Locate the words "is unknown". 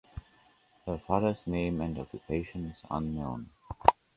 2.65-3.51